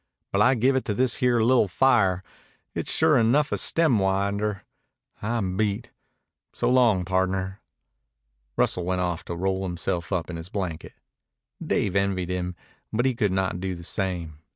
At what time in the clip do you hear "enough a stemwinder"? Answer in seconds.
3.19-4.61